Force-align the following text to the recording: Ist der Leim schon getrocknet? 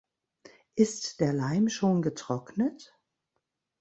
Ist 0.73 1.19
der 1.19 1.31
Leim 1.31 1.69
schon 1.69 2.01
getrocknet? 2.01 2.97